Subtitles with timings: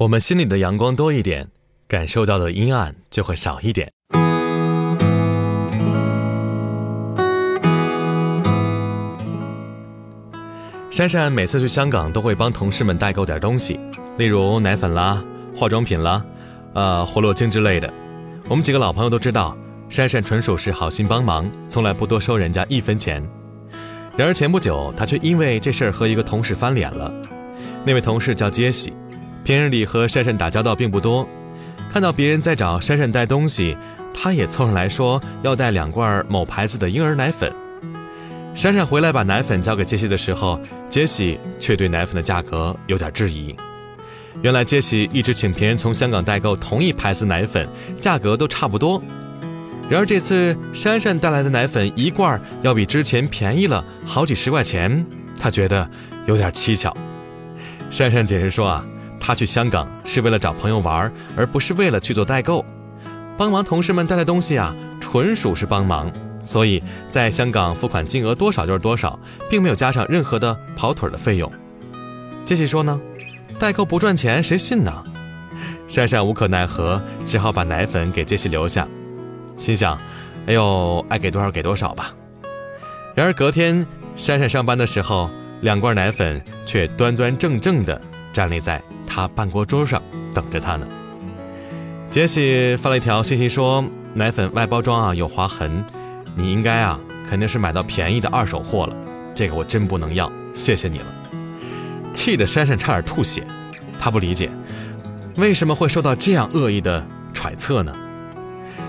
[0.00, 1.48] 我们心里的阳光多一点，
[1.86, 3.92] 感受到的阴暗就会少一点。
[10.90, 13.78] 珊珊每次去香港都会帮同事们代购点东西，
[14.16, 15.22] 例如奶粉啦、
[15.54, 16.24] 化妆品啦、
[16.72, 17.92] 呃活络精之类的。
[18.48, 19.54] 我们几个老朋友都知道，
[19.90, 23.22] 珊珊纯属是好心帮忙，从来不多收人家一分钱。
[24.16, 27.12] 然而前不久，她却因为这事儿和一个同事翻脸了。
[27.84, 28.94] 那位同事叫杰西。
[29.50, 31.28] 平日里和珊珊打交道并不多，
[31.92, 33.76] 看到别人在找珊珊带东西，
[34.14, 37.52] 他也凑上来说要带两罐某牌子的婴儿奶粉。
[38.54, 43.52] 珊珊回来把奶粉交给杰西的时候，杰西却对奶粉的价格有点质疑。
[44.40, 49.02] 原来杰西一直请别人从香港代购同一牌子奶粉，价格都差不多。
[49.88, 55.04] 然而这次珊珊带来的奶粉一罐要比之前便宜了好几十块钱，
[55.36, 55.90] 他觉得
[56.26, 56.96] 有点蹊跷。
[57.90, 58.86] 珊珊解释说啊。
[59.30, 62.66] 他去香港是为了找朋友玩，而不是为了去做代购。
[63.38, 66.10] 帮忙同事们带的东西啊，纯属是帮忙，
[66.44, 69.16] 所以在香港付款金额多少就是多少，
[69.48, 71.48] 并没有加上任何的跑腿的费用。
[72.44, 73.00] 杰西说呢，
[73.56, 74.92] 代购不赚钱，谁信呢？
[75.86, 78.88] 珊珊无可奈何，只好把奶粉给杰西留下，
[79.56, 79.96] 心想：
[80.46, 82.12] 哎呦，爱给多少给多少吧。
[83.14, 88.00] 然而隔天珊珊上班的时候，两罐奶粉却端端正正的
[88.32, 88.82] 站立在。
[89.12, 90.00] 他办公桌上
[90.32, 90.86] 等着他呢。
[92.10, 95.84] 杰西发了一条信息说：“奶粉外包装啊有划痕，
[96.36, 98.96] 你应该啊肯定是买到便宜的二手货了，
[99.34, 101.06] 这个我真不能要，谢谢你了。”
[102.12, 103.44] 气得珊珊差点吐血。
[103.98, 104.48] 他不理解
[105.36, 107.92] 为什么会受到这样恶意的揣测呢？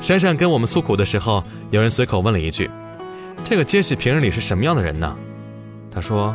[0.00, 2.70] 珊珊跟我们诉苦的时候，有人随口问了一句
[3.44, 5.14] ：“这个杰西平日里是什么样的人呢？”
[5.94, 6.34] 他说：“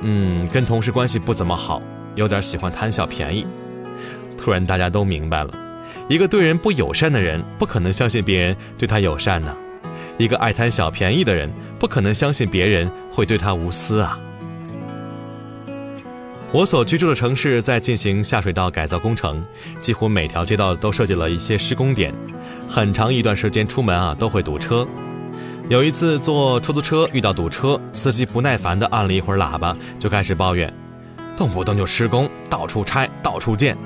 [0.00, 1.82] 嗯，跟同事关系不怎么好。”
[2.14, 3.46] 有点喜欢贪小便宜，
[4.36, 5.50] 突然大家都明白了，
[6.08, 9.52] 一个对人不友善的人，不可能相信别人对他友善呢；
[10.18, 14.18] 一个爱贪小便宜的人，不可能相信别人会对他无私啊。
[16.52, 19.42] 我所居住的城市在进行下水道改造工程，
[19.80, 22.12] 几乎每条街道都设计了一些施工点，
[22.68, 24.86] 很长一段时间出门啊都会堵车。
[25.70, 30.70] 有一次坐出租车遇到堵车，司机不耐烦地按了一会儿喇叭，就开始抱怨。
[31.42, 33.76] 动不动就施工，到处拆，到处建。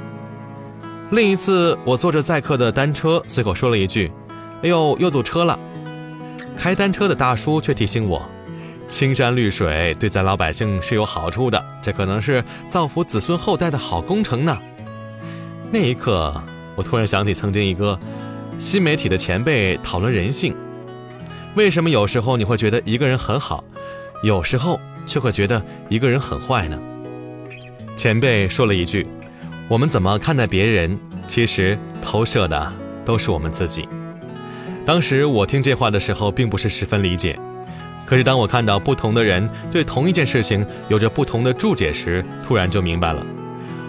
[1.13, 4.13] 另一次，我坐着载客的单车，随口说了一句
[4.63, 5.59] ：“哎呦，又堵车了。”
[6.55, 8.23] 开单车的大叔却提醒我
[8.89, 14.59] ：“青山绿水对咱老百姓是有好处的，这可能是造福子孙后代的好工程呢。”
[15.73, 16.39] 那一刻，
[16.75, 17.99] 我突然想起曾经一个
[18.59, 20.55] 新媒体的前辈讨论人性：
[21.55, 23.65] 为什么有时候你会觉得一个人很好，
[24.23, 26.79] 有时候却会觉得一个人很坏呢？
[27.97, 29.07] 前辈说了一句
[29.69, 32.71] ：“我们怎么看待别人，其实投射的
[33.07, 33.89] 都是我们自己。”
[34.85, 37.39] 当时我听这话的时候，并不是十分理解。
[38.05, 43.25] 可是当我看到不同的人对同一件事情有着不同的注解时，突然就明白了：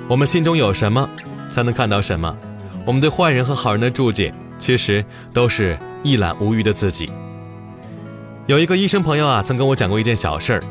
[0.07, 1.07] 我们心中有什么，
[1.51, 2.35] 才能看到什么。
[2.85, 5.03] 我们对坏人和好人的注解，其实
[5.33, 7.11] 都是一览无余的自己。
[8.45, 10.63] 有一个医生朋友啊，曾跟我讲过一件小事儿。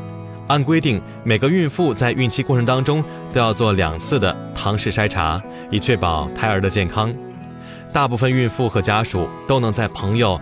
[0.47, 3.03] 按规定，每个孕妇在孕期过程当中
[3.33, 7.13] 都要做两次的唐氏筛查，以确保胎儿的健康。
[7.91, 10.39] 大部分孕妇和家属都能在朋友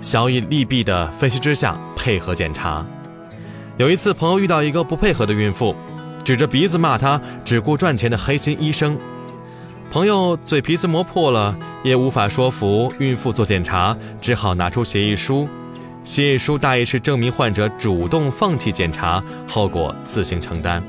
[0.00, 2.84] 小以利弊的分析之下配合检查。
[3.76, 5.74] 有一次，朋友遇到一个不配合的孕妇，
[6.24, 8.96] 指着鼻子骂她只顾赚钱的黑心医生。
[9.90, 15.48] 朋友嘴皮子磨破了，也无法说服孕妇做检查，只好拿出协议书。
[16.08, 20.82] 协议书大意是证明患者主动放弃检查，后果自行承担。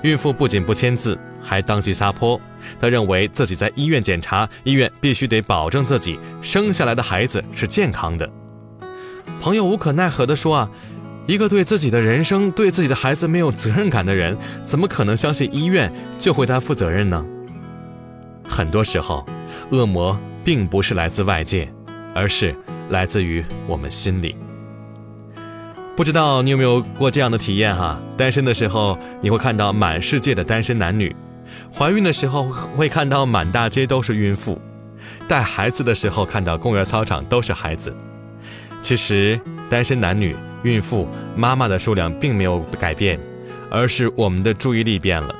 [0.00, 2.40] 孕妇不仅不签字，还当即撒泼。
[2.80, 8.26] 她认为自己在医院检查，医院必须得保证自己生下来的孩子是健康的。
[9.42, 10.70] 朋友无可奈何地说：“啊，
[11.26, 17.22] 一个对自己的人生、对自己的孩子没有责任感的人，怎么可能相信医院就会他负责任呢？”
[18.48, 19.26] 很多时候，
[19.70, 21.70] 恶魔并不是来自外界，
[22.14, 22.56] 而是……
[22.94, 24.36] 来自于我们心里。
[25.96, 28.00] 不知道你有没有过这样的体验哈？
[28.16, 31.10] 单身的时候，你会看到满世界的单身男女；
[31.76, 32.44] 怀孕的时候，
[32.76, 34.54] 会看到满大街都是孕妇；
[35.28, 37.92] 带孩子的时候，看到公园操场都是孩子。
[38.80, 43.18] 其实，单身男女、孕妇、妈妈的数量并没有改变，
[43.70, 45.34] 而是我们的注意力变了。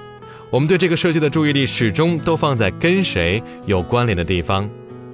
[0.51, 4.69] 我们对这个世界的注意力始终都放在跟谁有关联的地方。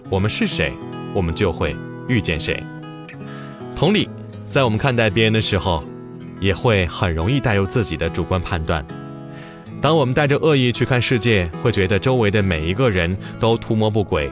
[0.08, 0.72] 我们是谁，
[1.14, 1.74] 我们就会。
[2.10, 2.60] 遇见谁，
[3.76, 4.08] 同理，
[4.50, 5.84] 在我们看待别人的时候，
[6.40, 8.84] 也会很容易带入自己的主观判断。
[9.80, 14.28] 当我们带着恶意去看世界，会觉得周围的每一个人都图谋不轨，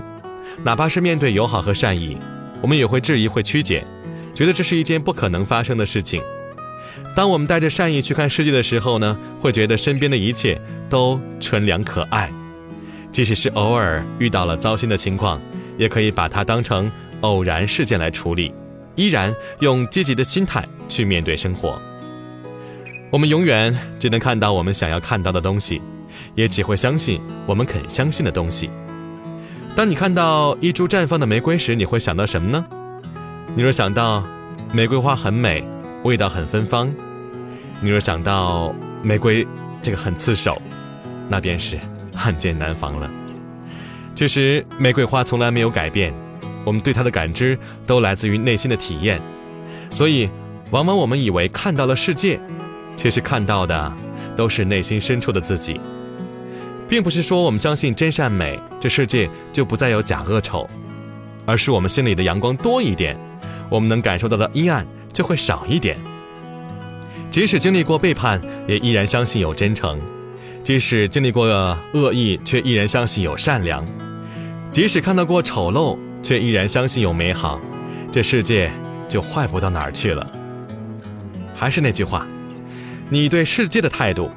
[0.64, 2.18] 哪怕是面对友好和善意，
[2.60, 3.86] 我们也会质疑、会曲解，
[4.34, 6.20] 觉得这是一件不可能发生的事情。
[7.14, 10.60] 当我们带着善意去看世界的时候呢，会觉得身边的一切
[10.90, 12.28] 都纯良可爱，
[13.12, 15.40] 即使是偶尔遇到了糟心的情况，
[15.76, 18.52] 也可以把它当成偶然事件来处理，
[18.94, 21.80] 依然用积极的心态去面对生活。
[23.10, 25.80] 我们永远只能看到我们想要看到的东西，
[26.34, 28.70] 也只会相信我们肯相信的东西。
[29.74, 32.66] 当你看到一株绽放的玫瑰时，你会想到什么呢？
[33.54, 34.24] 你若想到
[34.72, 35.64] 玫瑰花很美，
[36.04, 36.88] 味道很芬芳；
[37.80, 39.46] 你若想到玫瑰
[39.80, 40.60] 这个很刺手，
[41.28, 41.78] 那便是
[42.14, 43.10] 汉奸难防了。
[44.14, 46.12] 其实玫瑰花从来没有改变，
[46.68, 49.18] 我们对它的感知都来自于内心的体验，
[49.90, 50.28] 所以
[50.70, 52.38] 往往我们以为看到了世界。
[52.94, 53.92] 其实看到的
[54.36, 55.80] 都是内心深处的自己，
[56.88, 60.68] 并不是说我们相信真善美，这世界就不再有假恶丑，
[61.46, 63.18] 而是我们心里的阳光多一点，
[63.70, 65.96] 我们能感受到的阴暗就会少一点。
[67.30, 69.96] 即使经历过背叛，也依然相信有真诚；
[70.64, 71.46] 即使经历过
[71.92, 73.84] 恶意，却依然相信有善良；
[74.72, 77.60] 即使看到过丑陋，却依然相信有美好。
[78.10, 78.70] 这世界
[79.08, 80.26] 就坏不到哪儿去了。
[81.54, 82.26] 还是那句话。
[83.10, 84.30] 你对世界的态度，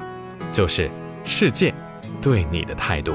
[0.50, 0.90] 就是
[1.24, 1.74] 世界
[2.22, 3.14] 对你的态度。